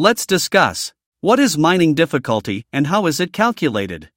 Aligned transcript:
Let's 0.00 0.26
discuss 0.26 0.92
what 1.22 1.40
is 1.40 1.58
mining 1.58 1.92
difficulty 1.92 2.64
and 2.72 2.86
how 2.86 3.06
is 3.06 3.18
it 3.18 3.32
calculated? 3.32 4.10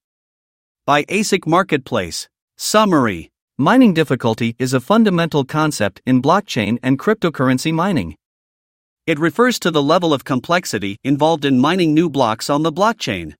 By 0.85 1.05
ASIC 1.05 1.47
Marketplace. 1.47 2.29
Summary 2.55 3.31
Mining 3.57 3.91
difficulty 3.95 4.55
is 4.59 4.75
a 4.75 4.79
fundamental 4.79 5.43
concept 5.43 5.99
in 6.05 6.21
blockchain 6.21 6.77
and 6.83 6.99
cryptocurrency 6.99 7.73
mining. 7.73 8.15
It 9.07 9.17
refers 9.17 9.57
to 9.61 9.71
the 9.71 9.81
level 9.81 10.13
of 10.13 10.23
complexity 10.23 10.97
involved 11.03 11.45
in 11.45 11.59
mining 11.59 11.95
new 11.95 12.11
blocks 12.11 12.47
on 12.47 12.61
the 12.61 12.71
blockchain. 12.71 13.33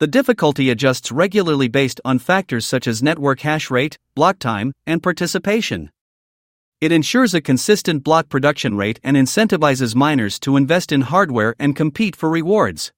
The 0.00 0.08
difficulty 0.08 0.70
adjusts 0.70 1.12
regularly 1.12 1.68
based 1.68 2.00
on 2.04 2.18
factors 2.18 2.66
such 2.66 2.88
as 2.88 3.00
network 3.00 3.42
hash 3.42 3.70
rate, 3.70 3.96
block 4.16 4.40
time, 4.40 4.72
and 4.88 5.00
participation. 5.00 5.92
It 6.80 6.92
ensures 6.92 7.34
a 7.34 7.40
consistent 7.40 8.04
block 8.04 8.28
production 8.28 8.76
rate 8.76 9.00
and 9.02 9.16
incentivizes 9.16 9.94
miners 9.94 10.38
to 10.40 10.56
invest 10.56 10.92
in 10.92 11.02
hardware 11.02 11.54
and 11.58 11.76
compete 11.76 12.16
for 12.16 12.28
rewards. 12.28 12.92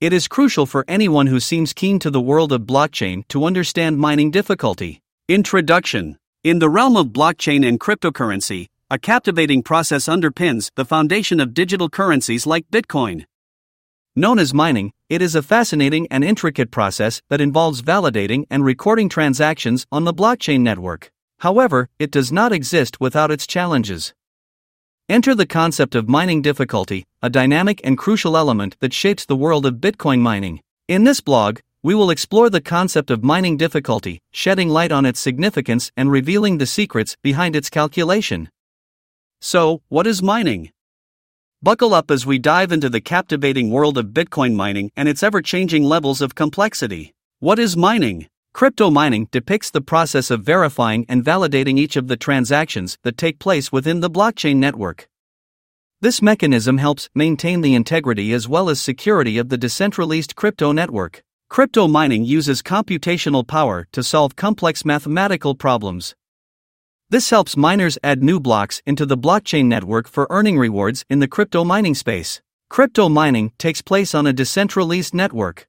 It 0.00 0.12
is 0.12 0.28
crucial 0.28 0.66
for 0.66 0.84
anyone 0.88 1.26
who 1.26 1.40
seems 1.40 1.72
keen 1.72 1.98
to 2.00 2.10
the 2.10 2.20
world 2.20 2.52
of 2.52 2.62
blockchain 2.62 3.26
to 3.28 3.44
understand 3.44 3.98
mining 3.98 4.30
difficulty. 4.30 5.02
Introduction 5.28 6.18
In 6.42 6.58
the 6.58 6.70
realm 6.70 6.96
of 6.96 7.08
blockchain 7.08 7.66
and 7.66 7.78
cryptocurrency, 7.78 8.66
a 8.90 8.98
captivating 8.98 9.62
process 9.62 10.06
underpins 10.06 10.70
the 10.74 10.84
foundation 10.84 11.38
of 11.38 11.54
digital 11.54 11.88
currencies 11.88 12.46
like 12.46 12.70
Bitcoin. 12.70 13.24
Known 14.16 14.40
as 14.40 14.52
mining, 14.52 14.92
it 15.08 15.22
is 15.22 15.36
a 15.36 15.42
fascinating 15.42 16.08
and 16.10 16.24
intricate 16.24 16.70
process 16.70 17.22
that 17.28 17.40
involves 17.40 17.82
validating 17.82 18.46
and 18.50 18.64
recording 18.64 19.08
transactions 19.08 19.86
on 19.92 20.04
the 20.04 20.12
blockchain 20.12 20.62
network. 20.62 21.12
However, 21.40 21.88
it 21.98 22.10
does 22.10 22.30
not 22.30 22.52
exist 22.52 23.00
without 23.00 23.30
its 23.30 23.46
challenges. 23.46 24.14
Enter 25.08 25.34
the 25.34 25.46
concept 25.46 25.94
of 25.94 26.08
mining 26.08 26.42
difficulty, 26.42 27.06
a 27.22 27.30
dynamic 27.30 27.80
and 27.82 27.98
crucial 27.98 28.36
element 28.36 28.76
that 28.80 28.92
shapes 28.92 29.24
the 29.24 29.36
world 29.36 29.64
of 29.66 29.76
Bitcoin 29.76 30.20
mining. 30.20 30.60
In 30.86 31.04
this 31.04 31.20
blog, 31.20 31.60
we 31.82 31.94
will 31.94 32.10
explore 32.10 32.50
the 32.50 32.60
concept 32.60 33.10
of 33.10 33.24
mining 33.24 33.56
difficulty, 33.56 34.20
shedding 34.32 34.68
light 34.68 34.92
on 34.92 35.06
its 35.06 35.18
significance 35.18 35.90
and 35.96 36.10
revealing 36.10 36.58
the 36.58 36.66
secrets 36.66 37.16
behind 37.22 37.56
its 37.56 37.70
calculation. 37.70 38.50
So, 39.40 39.80
what 39.88 40.06
is 40.06 40.22
mining? 40.22 40.70
Buckle 41.62 41.94
up 41.94 42.10
as 42.10 42.26
we 42.26 42.38
dive 42.38 42.70
into 42.70 42.90
the 42.90 43.00
captivating 43.00 43.70
world 43.70 43.96
of 43.96 44.08
Bitcoin 44.08 44.54
mining 44.54 44.92
and 44.94 45.08
its 45.08 45.22
ever 45.22 45.40
changing 45.40 45.84
levels 45.84 46.20
of 46.20 46.34
complexity. 46.34 47.14
What 47.38 47.58
is 47.58 47.78
mining? 47.78 48.28
Crypto 48.52 48.90
mining 48.90 49.28
depicts 49.30 49.70
the 49.70 49.80
process 49.80 50.30
of 50.30 50.42
verifying 50.42 51.06
and 51.08 51.24
validating 51.24 51.78
each 51.78 51.96
of 51.96 52.08
the 52.08 52.16
transactions 52.16 52.98
that 53.04 53.16
take 53.16 53.38
place 53.38 53.70
within 53.70 54.00
the 54.00 54.10
blockchain 54.10 54.56
network. 54.56 55.08
This 56.00 56.20
mechanism 56.20 56.78
helps 56.78 57.08
maintain 57.14 57.60
the 57.60 57.74
integrity 57.74 58.32
as 58.32 58.48
well 58.48 58.68
as 58.68 58.80
security 58.80 59.38
of 59.38 59.50
the 59.50 59.56
decentralized 59.56 60.34
crypto 60.34 60.72
network. 60.72 61.22
Crypto 61.48 61.86
mining 61.86 62.24
uses 62.24 62.60
computational 62.62 63.46
power 63.46 63.86
to 63.92 64.02
solve 64.02 64.36
complex 64.36 64.84
mathematical 64.84 65.54
problems. 65.54 66.14
This 67.08 67.30
helps 67.30 67.56
miners 67.56 67.98
add 68.02 68.22
new 68.22 68.40
blocks 68.40 68.82
into 68.84 69.06
the 69.06 69.18
blockchain 69.18 69.66
network 69.66 70.08
for 70.08 70.26
earning 70.28 70.58
rewards 70.58 71.04
in 71.08 71.20
the 71.20 71.28
crypto 71.28 71.64
mining 71.64 71.94
space. 71.94 72.42
Crypto 72.68 73.08
mining 73.08 73.52
takes 73.58 73.80
place 73.80 74.14
on 74.14 74.26
a 74.26 74.32
decentralized 74.32 75.14
network. 75.14 75.66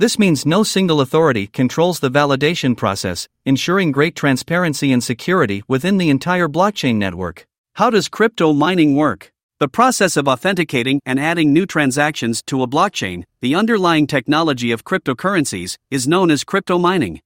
This 0.00 0.18
means 0.18 0.46
no 0.46 0.62
single 0.62 1.02
authority 1.02 1.46
controls 1.46 2.00
the 2.00 2.10
validation 2.10 2.74
process, 2.74 3.28
ensuring 3.44 3.92
great 3.92 4.16
transparency 4.16 4.94
and 4.94 5.04
security 5.04 5.62
within 5.68 5.98
the 5.98 6.08
entire 6.08 6.48
blockchain 6.48 6.94
network. 6.94 7.44
How 7.74 7.90
does 7.90 8.08
crypto 8.08 8.54
mining 8.54 8.96
work? 8.96 9.30
The 9.58 9.68
process 9.68 10.16
of 10.16 10.26
authenticating 10.26 11.02
and 11.04 11.20
adding 11.20 11.52
new 11.52 11.66
transactions 11.66 12.42
to 12.46 12.62
a 12.62 12.66
blockchain, 12.66 13.24
the 13.42 13.54
underlying 13.54 14.06
technology 14.06 14.72
of 14.72 14.86
cryptocurrencies, 14.86 15.76
is 15.90 16.08
known 16.08 16.30
as 16.30 16.44
crypto 16.44 16.78
mining. 16.78 17.20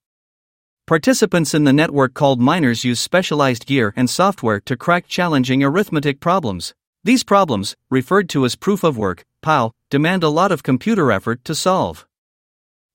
Participants 0.85 1.53
in 1.53 1.63
the 1.63 1.71
network 1.71 2.13
called 2.13 2.41
miners 2.41 2.83
use 2.83 2.99
specialized 2.99 3.67
gear 3.67 3.93
and 3.95 4.09
software 4.09 4.59
to 4.59 4.75
crack 4.75 5.07
challenging 5.07 5.63
arithmetic 5.63 6.19
problems. 6.19 6.73
These 7.05 7.23
problems, 7.23 7.77
referred 7.89 8.27
to 8.31 8.43
as 8.43 8.57
proof 8.57 8.83
of 8.83 8.97
work, 8.97 9.23
POW, 9.41 9.71
demand 9.89 10.23
a 10.25 10.27
lot 10.27 10.51
of 10.51 10.61
computer 10.61 11.09
effort 11.09 11.45
to 11.45 11.55
solve. 11.55 12.05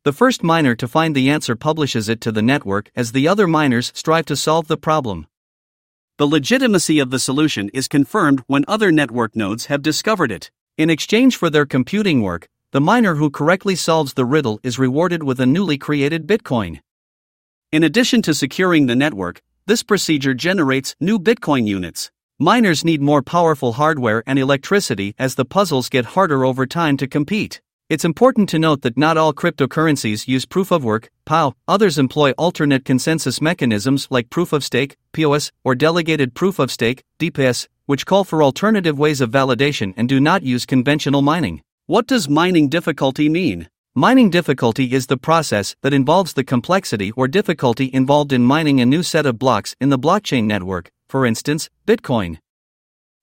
The 0.03 0.15
first 0.15 0.43
miner 0.43 0.75
to 0.77 0.89
find 0.89 1.15
the 1.15 1.29
answer 1.29 1.55
publishes 1.55 2.09
it 2.09 2.23
to 2.23 2.33
the 2.33 2.41
network 2.41 2.91
as 2.97 3.13
the 3.13 3.29
other 3.29 3.47
miners 3.47 3.93
strive 3.95 4.25
to 4.27 4.37
solve 4.37 4.67
the 4.67 4.79
problem. 4.79 5.27
The 6.17 6.27
legitimacy 6.27 6.99
of 6.99 7.11
the 7.11 7.19
solution 7.19 7.69
is 7.75 7.87
confirmed 7.87 8.43
when 8.47 8.65
other 8.67 8.91
network 8.91 9.37
nodes 9.37 9.67
have 9.67 9.83
discovered 9.83 10.33
it. 10.33 10.51
In 10.79 10.89
exchange 10.89 11.37
for 11.37 11.51
their 11.51 11.67
computing 11.67 12.23
work, 12.23 12.49
the 12.73 12.81
miner 12.81 13.17
who 13.17 13.29
correctly 13.29 13.77
solves 13.77 14.15
the 14.15 14.25
riddle 14.25 14.59
is 14.63 14.79
rewarded 14.79 15.23
with 15.23 15.39
a 15.39 15.45
newly 15.45 15.77
created 15.77 16.27
Bitcoin. 16.27 16.81
In 17.71 17.85
addition 17.85 18.23
to 18.23 18.33
securing 18.33 18.87
the 18.87 18.97
network, 18.97 19.43
this 19.67 19.83
procedure 19.83 20.33
generates 20.33 20.97
new 20.99 21.19
Bitcoin 21.19 21.67
units. 21.67 22.11
Miners 22.39 22.87
need 22.87 23.03
more 23.03 23.23
powerful 23.23 23.75
hardware 23.75 24.23
and 24.27 24.39
electricity 24.39 25.15
as 25.19 25.35
the 25.35 25.45
puzzles 25.45 25.91
get 25.91 26.17
harder 26.17 26.43
over 26.43 26.65
time 26.65 26.97
to 26.97 27.07
compete. 27.07 27.61
It's 27.91 28.05
important 28.05 28.49
to 28.51 28.59
note 28.61 28.83
that 28.83 28.97
not 28.97 29.17
all 29.17 29.35
cryptocurrencies 29.35 30.29
use 30.29 30.47
proof 30.47 30.71
of 30.71 30.85
work, 30.85 31.11
POW, 31.25 31.57
others 31.67 31.99
employ 31.99 32.31
alternate 32.39 32.85
consensus 32.85 33.41
mechanisms 33.41 34.07
like 34.13 34.31
proof 34.31 34.53
of 34.53 34.63
stake, 34.63 34.97
POS, 35.13 35.51
or 35.65 35.75
delegated 35.75 36.33
proof 36.33 36.61
of 36.61 36.71
stake, 36.71 37.03
DPS, 37.19 37.67
which 37.87 38.07
call 38.07 38.23
for 38.23 38.45
alternative 38.45 38.97
ways 38.97 39.21
of 39.21 39.33
validation 39.33 39.93
and 39.97 40.09
do 40.09 40.21
not 40.21 40.45
use 40.45 40.67
conventional 40.67 41.21
mining. 41.21 41.63
What 41.87 42.07
does 42.07 42.29
mining 42.29 42.69
difficulty 42.69 43.29
mean? 43.29 43.69
Mining 43.97 44.31
difficulty 44.31 44.93
is 44.93 45.09
the 45.09 45.17
process 45.17 45.75
that 45.83 45.93
involves 45.93 46.35
the 46.35 46.45
complexity 46.45 47.11
or 47.17 47.27
difficulty 47.27 47.91
involved 47.93 48.33
in 48.33 48.45
mining 48.45 48.81
a 48.81 48.87
new 48.87 49.03
set 49.03 49.27
of 49.27 49.37
blocks 49.37 49.75
in 49.81 49.89
the 49.89 49.99
blockchain 49.99 50.45
network, 50.45 50.93
for 51.09 51.27
instance, 51.27 51.69
Bitcoin. 51.89 52.39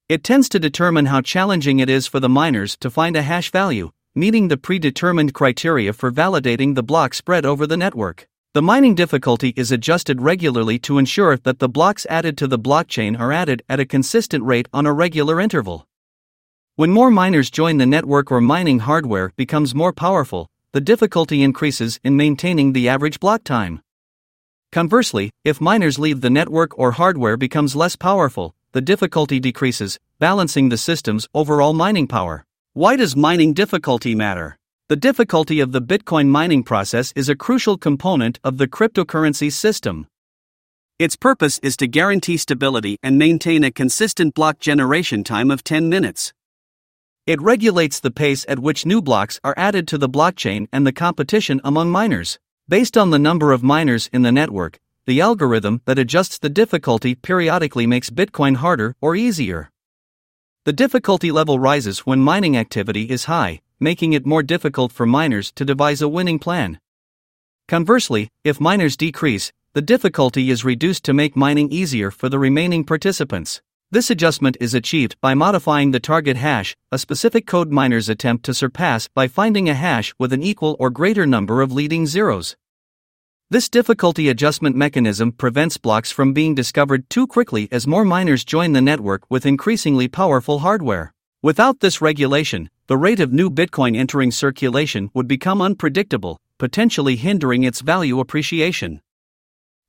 It 0.10 0.26
tends 0.26 0.50
to 0.50 0.60
determine 0.60 1.06
how 1.06 1.22
challenging 1.22 1.80
it 1.80 1.90
is 1.90 2.06
for 2.06 2.20
the 2.20 2.28
miners 2.28 2.76
to 2.78 2.90
find 2.90 3.16
a 3.16 3.22
hash 3.22 3.50
value, 3.50 3.92
meeting 4.18 4.48
the 4.48 4.58
predetermined 4.58 5.32
criteria 5.32 5.94
for 5.94 6.12
validating 6.12 6.74
the 6.74 6.82
block 6.82 7.14
spread 7.14 7.46
over 7.46 7.68
the 7.68 7.78
network. 7.78 8.28
The 8.56 8.64
mining 8.64 8.96
difficulty 8.96 9.54
is 9.56 9.72
adjusted 9.72 10.24
regularly 10.24 10.80
to 10.80 10.98
ensure 10.98 11.38
that 11.38 11.60
the 11.60 11.70
blocks 11.70 12.08
added 12.10 12.36
to 12.40 12.48
the 12.48 12.58
blockchain 12.58 13.20
are 13.20 13.32
added 13.32 13.62
at 13.70 13.80
a 13.80 13.86
consistent 13.86 14.44
rate 14.44 14.68
on 14.74 14.88
a 14.88 14.92
regular 14.92 15.40
interval. 15.40 15.88
When 16.78 16.90
more 16.90 17.12
miners 17.12 17.52
join 17.52 17.78
the 17.78 17.86
network 17.86 18.32
or 18.32 18.42
mining 18.42 18.80
hardware 18.80 19.34
becomes 19.36 19.76
more 19.76 19.94
powerful, 19.94 20.50
the 20.72 20.82
difficulty 20.82 21.44
increases 21.44 22.00
in 22.04 22.18
maintaining 22.18 22.74
the 22.74 22.90
average 22.90 23.20
block 23.20 23.44
time. 23.44 23.84
Conversely, 24.72 25.30
if 25.44 25.62
miners 25.62 26.00
leave 26.00 26.22
the 26.22 26.32
network 26.32 26.76
or 26.80 26.94
hardware 26.94 27.38
becomes 27.38 27.76
less 27.76 27.96
powerful, 27.96 28.56
the 28.72 28.82
difficulty 28.82 29.40
decreases, 29.40 30.00
balancing 30.18 30.70
the 30.70 30.78
system's 30.78 31.28
overall 31.36 31.74
mining 31.74 32.08
power. 32.08 32.47
Why 32.78 32.96
does 32.96 33.16
mining 33.16 33.54
difficulty 33.54 34.14
matter? 34.14 34.56
The 34.88 34.96
difficulty 34.96 35.60
of 35.62 35.72
the 35.72 35.82
Bitcoin 35.82 36.28
mining 36.28 36.62
process 36.62 37.12
is 37.16 37.28
a 37.28 37.36
crucial 37.36 37.76
component 37.76 38.40
of 38.44 38.60
the 38.60 38.68
cryptocurrency 38.68 39.52
system. 39.52 40.06
Its 41.00 41.16
purpose 41.16 41.58
is 41.64 41.76
to 41.78 41.88
guarantee 41.88 42.38
stability 42.38 43.00
and 43.02 43.18
maintain 43.18 43.64
a 43.64 43.72
consistent 43.72 44.36
block 44.36 44.60
generation 44.60 45.24
time 45.24 45.50
of 45.50 45.64
10 45.64 45.90
minutes. 45.90 46.34
It 47.26 47.42
regulates 47.42 48.00
the 48.00 48.12
pace 48.12 48.46
at 48.48 48.60
which 48.60 48.86
new 48.86 49.02
blocks 49.02 49.40
are 49.44 49.56
added 49.58 49.88
to 49.88 49.98
the 49.98 50.08
blockchain 50.08 50.68
and 50.72 50.86
the 50.86 50.94
competition 50.94 51.60
among 51.64 51.90
miners. 51.90 52.38
Based 52.70 52.96
on 52.96 53.10
the 53.10 53.18
number 53.18 53.54
of 53.54 53.64
miners 53.64 54.08
in 54.14 54.22
the 54.22 54.32
network, 54.32 54.78
the 55.08 55.20
algorithm 55.20 55.82
that 55.86 55.98
adjusts 55.98 56.38
the 56.38 56.48
difficulty 56.48 57.16
periodically 57.16 57.88
makes 57.88 58.12
Bitcoin 58.12 58.58
harder 58.58 58.96
or 59.02 59.16
easier. 59.16 59.72
The 60.68 60.74
difficulty 60.74 61.32
level 61.32 61.60
rises 61.60 62.00
when 62.00 62.20
mining 62.20 62.58
activity 62.58 63.04
is 63.04 63.24
high, 63.24 63.62
making 63.80 64.12
it 64.12 64.26
more 64.26 64.44
difficult 64.44 64.92
for 64.92 65.06
miners 65.06 65.50
to 65.54 65.64
devise 65.64 66.02
a 66.02 66.10
winning 66.10 66.40
plan. 66.40 66.82
Conversely, 67.70 68.28
if 68.44 68.60
miners 68.60 68.98
decrease, 68.98 69.54
the 69.72 69.82
difficulty 69.82 70.50
is 70.50 70.66
reduced 70.66 71.06
to 71.06 71.14
make 71.14 71.38
mining 71.38 71.72
easier 71.72 72.12
for 72.12 72.28
the 72.28 72.38
remaining 72.38 72.84
participants. 72.84 73.62
This 73.92 74.10
adjustment 74.10 74.58
is 74.60 74.74
achieved 74.74 75.16
by 75.22 75.34
modifying 75.34 75.92
the 75.92 76.02
target 76.02 76.36
hash, 76.36 76.76
a 76.92 77.00
specific 77.00 77.48
code 77.48 77.72
miners 77.72 78.10
attempt 78.10 78.44
to 78.44 78.54
surpass 78.54 79.08
by 79.08 79.30
finding 79.30 79.70
a 79.70 79.74
hash 79.74 80.14
with 80.20 80.34
an 80.34 80.44
equal 80.44 80.76
or 80.82 80.90
greater 80.90 81.26
number 81.26 81.62
of 81.62 81.72
leading 81.72 82.06
zeros. 82.06 82.58
This 83.50 83.70
difficulty 83.70 84.28
adjustment 84.28 84.76
mechanism 84.76 85.32
prevents 85.32 85.78
blocks 85.78 86.12
from 86.12 86.34
being 86.34 86.54
discovered 86.54 87.10
too 87.10 87.26
quickly 87.26 87.70
as 87.72 87.88
more 87.88 88.04
miners 88.04 88.44
join 88.44 88.74
the 88.74 88.82
network 88.82 89.24
with 89.30 89.46
increasingly 89.46 90.10
powerful 90.10 90.60
hardware. 90.60 91.14
Without 91.42 91.80
this 91.80 92.02
regulation, 92.02 92.70
the 92.88 92.98
rate 92.98 93.22
of 93.22 93.32
new 93.32 93.50
Bitcoin 93.50 93.96
entering 93.96 94.32
circulation 94.32 95.10
would 95.14 95.30
become 95.30 95.62
unpredictable, 95.62 96.42
potentially 96.58 97.16
hindering 97.16 97.64
its 97.64 97.80
value 97.80 98.20
appreciation. 98.20 99.00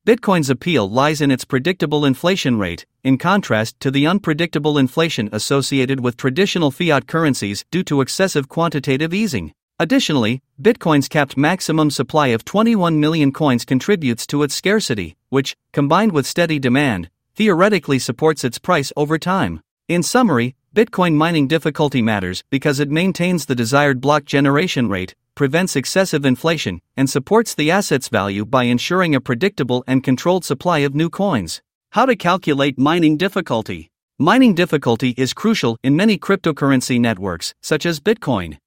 Bitcoin's 0.07 0.51
appeal 0.51 0.89
lies 0.89 1.21
in 1.21 1.33
its 1.33 1.45
predictable 1.45 2.05
inflation 2.05 2.59
rate, 2.59 2.87
in 3.03 3.19
contrast 3.19 3.81
to 3.81 3.91
the 3.91 4.07
unpredictable 4.07 4.79
inflation 4.79 5.29
associated 5.33 5.99
with 5.99 6.17
traditional 6.17 6.71
fiat 6.71 7.09
currencies 7.09 7.65
due 7.73 7.83
to 7.83 8.03
excessive 8.03 8.49
quantitative 8.49 9.13
easing. 9.13 9.53
Additionally, 9.81 10.43
Bitcoin's 10.61 11.07
capped 11.07 11.37
maximum 11.37 11.89
supply 11.91 12.29
of 12.29 12.45
21 12.45 12.99
million 12.99 13.31
coins 13.31 13.65
contributes 13.65 14.27
to 14.27 14.43
its 14.43 14.57
scarcity, 14.57 15.17
which, 15.29 15.57
combined 15.73 16.11
with 16.11 16.27
steady 16.27 16.59
demand, 16.59 17.11
theoretically 17.37 18.01
supports 18.01 18.43
its 18.43 18.59
price 18.59 18.93
over 18.97 19.19
time. 19.19 19.61
In 19.87 20.03
summary, 20.03 20.57
Bitcoin 20.75 21.15
mining 21.15 21.47
difficulty 21.47 22.03
matters 22.03 22.43
because 22.51 22.81
it 22.81 22.91
maintains 22.91 23.47
the 23.47 23.55
desired 23.55 24.01
block 24.01 24.25
generation 24.25 24.89
rate, 24.89 25.15
prevents 25.37 25.77
excessive 25.77 26.27
inflation, 26.27 26.81
and 26.97 27.09
supports 27.09 27.55
the 27.55 27.71
asset's 27.71 28.09
value 28.09 28.45
by 28.45 28.65
ensuring 28.65 29.15
a 29.15 29.21
predictable 29.21 29.85
and 29.87 30.03
controlled 30.03 30.45
supply 30.45 30.79
of 30.79 30.97
new 30.97 31.09
coins. 31.09 31.63
How 31.91 32.05
to 32.05 32.17
calculate 32.17 32.81
mining 32.81 33.17
difficulty? 33.17 33.93
Mining 34.19 34.57
difficulty 34.57 35.15
is 35.17 35.33
crucial 35.33 35.79
in 35.85 35.95
many 35.95 36.19
cryptocurrency 36.19 37.01
networks, 37.01 37.55
such 37.63 37.87
as 37.87 38.01
Bitcoin. 38.01 38.59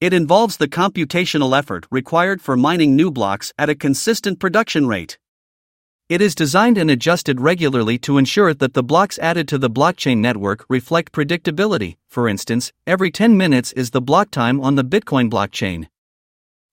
It 0.00 0.14
involves 0.14 0.56
the 0.56 0.66
computational 0.66 1.54
effort 1.56 1.86
required 1.90 2.40
for 2.40 2.56
mining 2.56 2.96
new 2.96 3.10
blocks 3.10 3.52
at 3.58 3.68
a 3.68 3.74
consistent 3.74 4.40
production 4.40 4.86
rate. 4.86 5.18
It 6.08 6.22
is 6.22 6.34
designed 6.34 6.78
and 6.78 6.90
adjusted 6.90 7.38
regularly 7.38 7.98
to 7.98 8.16
ensure 8.16 8.54
that 8.54 8.72
the 8.72 8.82
blocks 8.82 9.18
added 9.18 9.46
to 9.48 9.58
the 9.58 9.68
blockchain 9.68 10.16
network 10.16 10.64
reflect 10.70 11.12
predictability. 11.12 11.98
For 12.08 12.30
instance, 12.30 12.72
every 12.86 13.10
10 13.10 13.36
minutes 13.36 13.72
is 13.72 13.90
the 13.90 14.00
block 14.00 14.30
time 14.30 14.58
on 14.62 14.74
the 14.74 14.84
Bitcoin 14.84 15.28
blockchain. 15.28 15.86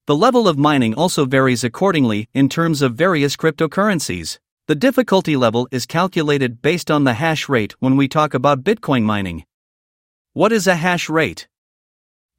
The 0.05 0.15
level 0.15 0.47
of 0.47 0.57
mining 0.57 0.93
also 0.93 1.25
varies 1.25 1.65
accordingly 1.65 2.29
in 2.33 2.47
terms 2.47 2.81
of 2.81 2.95
various 2.95 3.35
cryptocurrencies. 3.35 4.39
The 4.67 4.75
difficulty 4.75 5.35
level 5.35 5.67
is 5.69 5.85
calculated 5.85 6.61
based 6.61 6.89
on 6.89 7.03
the 7.03 7.15
hash 7.15 7.49
rate 7.49 7.75
when 7.79 7.97
we 7.97 8.07
talk 8.07 8.33
about 8.33 8.63
Bitcoin 8.63 9.03
mining. 9.03 9.43
What 10.31 10.53
is 10.53 10.65
a 10.65 10.77
hash 10.77 11.09
rate? 11.09 11.49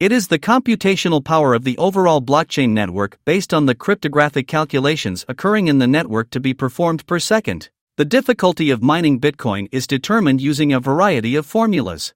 It 0.00 0.12
is 0.12 0.28
the 0.28 0.38
computational 0.38 1.24
power 1.24 1.54
of 1.54 1.64
the 1.64 1.76
overall 1.76 2.22
blockchain 2.22 2.68
network 2.68 3.18
based 3.24 3.52
on 3.52 3.66
the 3.66 3.74
cryptographic 3.74 4.46
calculations 4.46 5.24
occurring 5.26 5.66
in 5.66 5.78
the 5.80 5.88
network 5.88 6.30
to 6.30 6.38
be 6.38 6.54
performed 6.54 7.04
per 7.08 7.18
second. 7.18 7.68
The 7.96 8.04
difficulty 8.04 8.70
of 8.70 8.80
mining 8.80 9.18
Bitcoin 9.18 9.66
is 9.72 9.88
determined 9.88 10.40
using 10.40 10.72
a 10.72 10.78
variety 10.78 11.34
of 11.34 11.46
formulas. 11.46 12.14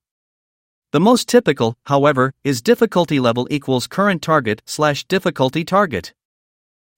The 0.93 1.01
most 1.01 1.27
typical, 1.27 1.75
however, 1.87 2.33
is 2.45 2.61
difficulty 2.61 3.19
level 3.19 3.49
equals 3.51 3.87
current 3.87 4.21
target 4.21 4.61
slash 4.65 5.03
difficulty 5.03 5.65
target. 5.65 6.13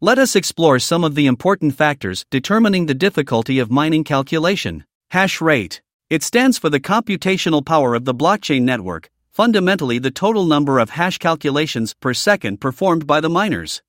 Let 0.00 0.20
us 0.20 0.36
explore 0.36 0.78
some 0.78 1.02
of 1.02 1.16
the 1.16 1.26
important 1.26 1.74
factors 1.74 2.24
determining 2.30 2.86
the 2.86 2.94
difficulty 2.94 3.58
of 3.58 3.72
mining 3.72 4.04
calculation. 4.04 4.84
Hash 5.10 5.40
rate. 5.40 5.82
It 6.10 6.22
stands 6.22 6.58
for 6.58 6.68
the 6.68 6.80
computational 6.80 7.64
power 7.64 7.94
of 7.94 8.04
the 8.04 8.14
blockchain 8.14 8.62
network, 8.62 9.10
fundamentally, 9.30 9.98
the 9.98 10.10
total 10.10 10.44
number 10.44 10.78
of 10.78 10.90
hash 10.90 11.16
calculations 11.16 11.94
per 11.94 12.12
second 12.12 12.60
performed 12.60 13.06
by 13.06 13.20
the 13.20 13.30
miners. 13.30 13.82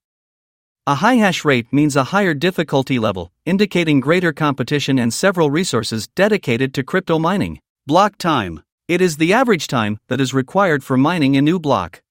A 0.88 0.96
high 0.96 1.16
hash 1.16 1.44
rate 1.44 1.68
means 1.74 1.98
a 1.98 2.06
higher 2.06 2.34
difficulty 2.34 3.00
level, 3.00 3.34
indicating 3.46 4.00
greater 4.00 4.32
competition 4.32 4.98
and 4.98 5.14
several 5.14 5.52
resources 5.52 6.08
dedicated 6.16 6.74
to 6.76 6.84
crypto 6.84 7.20
mining. 7.20 7.60
Block 7.86 8.18
time. 8.18 8.62
It 8.88 9.02
is 9.02 9.18
the 9.18 9.34
average 9.34 9.68
time 9.68 9.98
that 10.08 10.22
is 10.22 10.34
required 10.34 10.84
for 10.84 10.96
mining 10.96 11.36
a 11.36 11.42
new 11.42 11.60
block. 11.60 12.02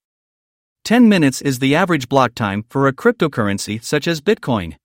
10 0.83 1.09
minutes 1.09 1.41
is 1.41 1.57
the 1.57 1.73
average 1.73 2.07
block 2.07 2.35
time 2.35 2.63
for 2.69 2.87
a 2.87 2.93
cryptocurrency 2.93 3.83
such 3.83 4.07
as 4.07 4.21
Bitcoin. 4.21 4.75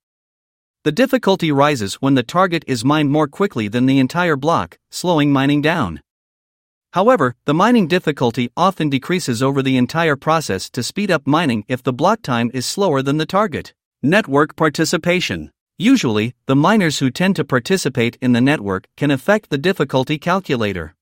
The 0.83 0.91
difficulty 0.91 1.51
rises 1.51 2.01
when 2.01 2.15
the 2.15 2.23
target 2.23 2.63
is 2.65 2.83
mined 2.83 3.11
more 3.11 3.27
quickly 3.27 3.67
than 3.67 3.85
the 3.85 3.99
entire 3.99 4.35
block, 4.35 4.79
slowing 4.89 5.31
mining 5.31 5.61
down. 5.61 6.01
However, 6.93 7.35
the 7.45 7.53
mining 7.53 7.87
difficulty 7.87 8.49
often 8.57 8.89
decreases 8.89 9.43
over 9.43 9.61
the 9.61 9.77
entire 9.77 10.15
process 10.15 10.71
to 10.71 10.81
speed 10.81 11.11
up 11.11 11.27
mining 11.27 11.65
if 11.67 11.83
the 11.83 11.93
block 11.93 12.23
time 12.23 12.49
is 12.51 12.65
slower 12.65 13.03
than 13.03 13.17
the 13.17 13.27
target. 13.27 13.75
Network 14.01 14.55
participation. 14.55 15.51
Usually, 15.77 16.33
the 16.47 16.55
miners 16.55 16.97
who 16.97 17.11
tend 17.11 17.35
to 17.35 17.45
participate 17.45 18.17
in 18.19 18.31
the 18.31 18.41
network 18.41 18.87
can 18.97 19.11
affect 19.11 19.51
the 19.51 19.59
difficulty 19.59 20.17
calculator. 20.17 20.95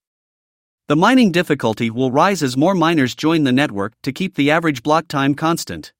The 0.90 0.98
mining 0.98 1.31
difficulty 1.31 1.90
will 1.90 2.12
rise 2.12 2.44
as 2.44 2.58
more 2.58 2.76
miners 2.76 3.16
join 3.16 3.46
the 3.46 3.54
network 3.54 3.94
to 4.04 4.12
keep 4.12 4.36
the 4.36 4.52
average 4.52 4.84
block 4.84 5.08
time 5.08 5.36
constant. 5.36 5.94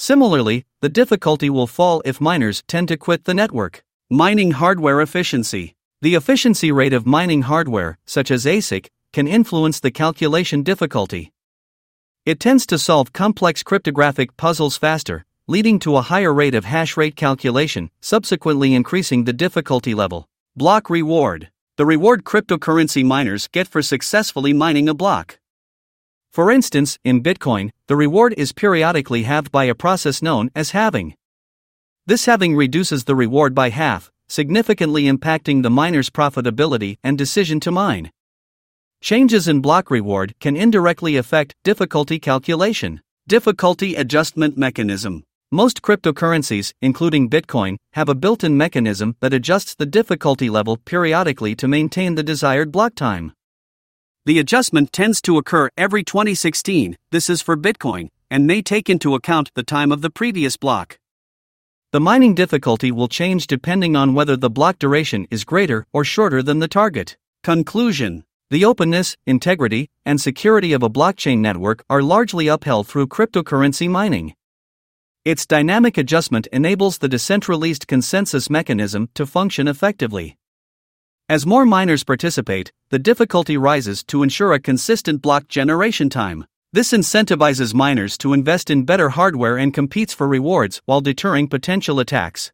Similarly, 0.00 0.64
the 0.80 0.88
difficulty 0.88 1.50
will 1.50 1.66
fall 1.66 2.02
if 2.04 2.20
miners 2.20 2.62
tend 2.68 2.86
to 2.86 2.96
quit 2.96 3.24
the 3.24 3.34
network. 3.34 3.82
Mining 4.08 4.52
hardware 4.52 5.00
efficiency. 5.00 5.74
The 6.02 6.14
efficiency 6.14 6.70
rate 6.70 6.92
of 6.92 7.04
mining 7.04 7.42
hardware, 7.42 7.98
such 8.06 8.30
as 8.30 8.46
ASIC, 8.46 8.90
can 9.12 9.26
influence 9.26 9.80
the 9.80 9.90
calculation 9.90 10.62
difficulty. 10.62 11.32
It 12.24 12.38
tends 12.38 12.64
to 12.66 12.78
solve 12.78 13.12
complex 13.12 13.64
cryptographic 13.64 14.36
puzzles 14.36 14.76
faster, 14.76 15.24
leading 15.48 15.80
to 15.80 15.96
a 15.96 16.02
higher 16.02 16.32
rate 16.32 16.54
of 16.54 16.64
hash 16.64 16.96
rate 16.96 17.16
calculation, 17.16 17.90
subsequently 18.00 18.74
increasing 18.74 19.24
the 19.24 19.32
difficulty 19.32 19.94
level. 19.94 20.28
Block 20.54 20.88
reward. 20.88 21.50
The 21.76 21.86
reward 21.86 22.22
cryptocurrency 22.22 23.04
miners 23.04 23.48
get 23.48 23.66
for 23.66 23.82
successfully 23.82 24.52
mining 24.52 24.88
a 24.88 24.94
block. 24.94 25.37
For 26.30 26.50
instance, 26.50 26.98
in 27.04 27.22
Bitcoin, 27.22 27.70
the 27.86 27.96
reward 27.96 28.34
is 28.36 28.52
periodically 28.52 29.24
halved 29.24 29.50
by 29.50 29.64
a 29.64 29.74
process 29.74 30.22
known 30.22 30.50
as 30.54 30.70
halving. 30.70 31.14
This 32.06 32.26
halving 32.26 32.54
reduces 32.54 33.04
the 33.04 33.14
reward 33.14 33.54
by 33.54 33.70
half, 33.70 34.10
significantly 34.28 35.04
impacting 35.04 35.62
the 35.62 35.70
miner's 35.70 36.10
profitability 36.10 36.98
and 37.02 37.18
decision 37.18 37.60
to 37.60 37.70
mine. 37.70 38.10
Changes 39.00 39.46
in 39.48 39.60
block 39.60 39.90
reward 39.90 40.34
can 40.40 40.56
indirectly 40.56 41.16
affect 41.16 41.54
difficulty 41.64 42.18
calculation. 42.18 43.00
Difficulty 43.26 43.94
adjustment 43.94 44.56
mechanism. 44.56 45.24
Most 45.50 45.82
cryptocurrencies, 45.82 46.72
including 46.82 47.30
Bitcoin, 47.30 47.76
have 47.92 48.08
a 48.08 48.14
built 48.14 48.44
in 48.44 48.56
mechanism 48.56 49.16
that 49.20 49.32
adjusts 49.32 49.74
the 49.74 49.86
difficulty 49.86 50.50
level 50.50 50.76
periodically 50.76 51.54
to 51.54 51.68
maintain 51.68 52.16
the 52.16 52.22
desired 52.22 52.70
block 52.72 52.94
time. 52.94 53.32
The 54.28 54.38
adjustment 54.40 54.92
tends 54.92 55.22
to 55.22 55.38
occur 55.38 55.70
every 55.78 56.04
2016, 56.04 56.98
this 57.12 57.30
is 57.30 57.40
for 57.40 57.56
Bitcoin, 57.56 58.10
and 58.30 58.46
may 58.46 58.60
take 58.60 58.90
into 58.90 59.14
account 59.14 59.50
the 59.54 59.62
time 59.62 59.90
of 59.90 60.02
the 60.02 60.10
previous 60.10 60.58
block. 60.58 60.98
The 61.92 62.00
mining 62.00 62.34
difficulty 62.34 62.92
will 62.92 63.08
change 63.08 63.46
depending 63.46 63.96
on 63.96 64.12
whether 64.12 64.36
the 64.36 64.50
block 64.50 64.78
duration 64.78 65.26
is 65.30 65.46
greater 65.46 65.86
or 65.94 66.04
shorter 66.04 66.42
than 66.42 66.58
the 66.58 66.68
target. 66.68 67.16
Conclusion 67.42 68.24
The 68.50 68.66
openness, 68.66 69.16
integrity, 69.26 69.88
and 70.04 70.20
security 70.20 70.74
of 70.74 70.82
a 70.82 70.90
blockchain 70.90 71.38
network 71.38 71.82
are 71.88 72.02
largely 72.02 72.48
upheld 72.48 72.86
through 72.86 73.06
cryptocurrency 73.06 73.88
mining. 73.88 74.34
Its 75.24 75.46
dynamic 75.46 75.96
adjustment 75.96 76.48
enables 76.48 76.98
the 76.98 77.08
decentralized 77.08 77.86
consensus 77.86 78.50
mechanism 78.50 79.08
to 79.14 79.24
function 79.24 79.66
effectively. 79.66 80.36
As 81.30 81.44
more 81.44 81.66
miners 81.66 82.04
participate, 82.04 82.72
the 82.88 82.98
difficulty 82.98 83.58
rises 83.58 84.02
to 84.04 84.22
ensure 84.22 84.54
a 84.54 84.58
consistent 84.58 85.20
block 85.20 85.46
generation 85.46 86.08
time. 86.08 86.46
This 86.72 86.92
incentivizes 86.92 87.74
miners 87.74 88.16
to 88.18 88.32
invest 88.32 88.70
in 88.70 88.86
better 88.86 89.10
hardware 89.10 89.58
and 89.58 89.74
competes 89.74 90.14
for 90.14 90.26
rewards 90.26 90.80
while 90.86 91.02
deterring 91.02 91.46
potential 91.46 92.00
attacks. 92.00 92.50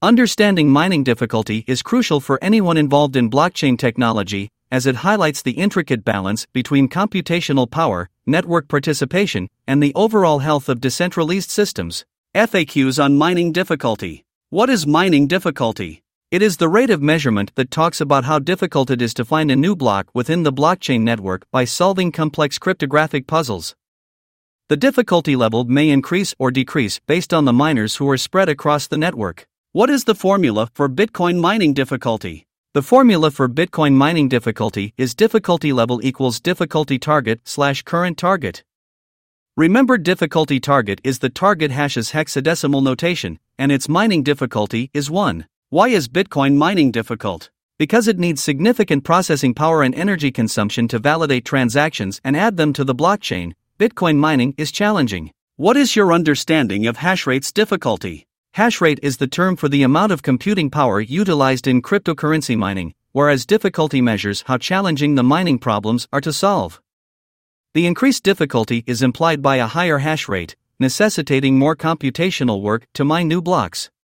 Understanding 0.00 0.70
mining 0.70 1.02
difficulty 1.02 1.64
is 1.66 1.82
crucial 1.82 2.20
for 2.20 2.38
anyone 2.40 2.76
involved 2.76 3.16
in 3.16 3.28
blockchain 3.28 3.76
technology, 3.76 4.48
as 4.70 4.86
it 4.86 5.02
highlights 5.02 5.42
the 5.42 5.58
intricate 5.58 6.04
balance 6.04 6.46
between 6.52 6.88
computational 6.88 7.68
power, 7.68 8.08
network 8.26 8.68
participation, 8.68 9.48
and 9.66 9.82
the 9.82 9.92
overall 9.96 10.38
health 10.38 10.68
of 10.68 10.80
decentralized 10.80 11.50
systems. 11.50 12.04
FAQs 12.32 13.02
on 13.02 13.18
mining 13.18 13.50
difficulty. 13.50 14.24
What 14.50 14.70
is 14.70 14.86
mining 14.86 15.26
difficulty? 15.26 16.01
It 16.32 16.40
is 16.40 16.56
the 16.56 16.66
rate 16.66 16.88
of 16.88 17.02
measurement 17.02 17.54
that 17.56 17.70
talks 17.70 18.00
about 18.00 18.24
how 18.24 18.38
difficult 18.38 18.90
it 18.90 19.02
is 19.02 19.12
to 19.14 19.24
find 19.32 19.50
a 19.50 19.54
new 19.54 19.76
block 19.76 20.08
within 20.14 20.44
the 20.44 20.52
blockchain 20.60 21.02
network 21.02 21.44
by 21.50 21.66
solving 21.66 22.10
complex 22.10 22.58
cryptographic 22.58 23.26
puzzles. 23.26 23.76
The 24.70 24.78
difficulty 24.78 25.36
level 25.36 25.64
may 25.64 25.90
increase 25.90 26.34
or 26.38 26.50
decrease 26.50 27.00
based 27.00 27.34
on 27.34 27.44
the 27.44 27.52
miners 27.52 27.96
who 27.96 28.08
are 28.08 28.16
spread 28.16 28.48
across 28.48 28.86
the 28.86 28.96
network. 28.96 29.46
What 29.72 29.90
is 29.90 30.04
the 30.04 30.14
formula 30.14 30.70
for 30.72 30.88
Bitcoin 30.88 31.38
mining 31.38 31.74
difficulty? 31.74 32.46
The 32.72 32.80
formula 32.80 33.30
for 33.30 33.46
Bitcoin 33.46 33.92
mining 33.92 34.30
difficulty 34.30 34.94
is 34.96 35.14
difficulty 35.14 35.70
level 35.70 36.00
equals 36.02 36.40
difficulty 36.40 36.98
target 36.98 37.42
slash 37.44 37.82
current 37.82 38.16
target. 38.16 38.64
Remember, 39.54 39.98
difficulty 39.98 40.60
target 40.60 40.98
is 41.04 41.18
the 41.18 41.28
target 41.28 41.70
hash's 41.70 42.12
hexadecimal 42.12 42.82
notation, 42.82 43.38
and 43.58 43.70
its 43.70 43.86
mining 43.86 44.22
difficulty 44.22 44.90
is 44.94 45.10
1. 45.10 45.44
Why 45.72 45.88
is 45.88 46.06
Bitcoin 46.06 46.56
mining 46.56 46.90
difficult? 46.90 47.48
Because 47.78 48.06
it 48.06 48.18
needs 48.18 48.42
significant 48.42 49.04
processing 49.04 49.54
power 49.54 49.82
and 49.82 49.94
energy 49.94 50.30
consumption 50.30 50.86
to 50.88 50.98
validate 50.98 51.46
transactions 51.46 52.20
and 52.22 52.36
add 52.36 52.58
them 52.58 52.74
to 52.74 52.84
the 52.84 52.94
blockchain. 52.94 53.54
Bitcoin 53.78 54.16
mining 54.16 54.52
is 54.58 54.70
challenging. 54.70 55.30
What 55.56 55.78
is 55.78 55.96
your 55.96 56.12
understanding 56.12 56.86
of 56.86 56.98
hash 56.98 57.26
rate's 57.26 57.50
difficulty? 57.50 58.26
Hash 58.52 58.82
rate 58.82 58.98
is 59.02 59.16
the 59.16 59.26
term 59.26 59.56
for 59.56 59.70
the 59.70 59.82
amount 59.82 60.12
of 60.12 60.22
computing 60.22 60.68
power 60.68 61.00
utilized 61.00 61.66
in 61.66 61.80
cryptocurrency 61.80 62.54
mining, 62.54 62.92
whereas 63.12 63.46
difficulty 63.46 64.02
measures 64.02 64.44
how 64.48 64.58
challenging 64.58 65.14
the 65.14 65.22
mining 65.22 65.58
problems 65.58 66.06
are 66.12 66.20
to 66.20 66.34
solve. 66.34 66.82
The 67.72 67.86
increased 67.86 68.24
difficulty 68.24 68.84
is 68.86 69.00
implied 69.00 69.40
by 69.40 69.56
a 69.56 69.68
higher 69.68 70.00
hash 70.00 70.28
rate, 70.28 70.54
necessitating 70.78 71.58
more 71.58 71.74
computational 71.74 72.60
work 72.60 72.86
to 72.92 73.06
mine 73.06 73.26
new 73.26 73.40
blocks. 73.40 73.88